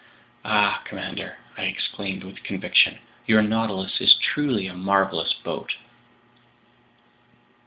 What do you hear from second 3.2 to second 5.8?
"your Nautilus is truly a marvelous boat!"